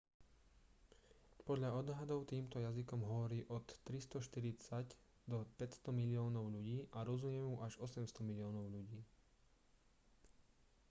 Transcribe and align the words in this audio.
podľa 1.47 1.69
odhadov 1.81 2.21
týmto 2.31 2.57
jazykom 2.67 3.01
hovorí 3.11 3.39
od 3.55 3.65
340 3.85 4.97
do 5.31 5.37
500 5.61 5.93
miliónov 6.01 6.45
ľudí 6.55 6.79
a 6.97 7.05
rozumie 7.09 7.41
mu 7.49 7.55
až 7.65 7.73
800 7.85 8.25
miliónov 8.29 8.65
ľudí 8.75 8.97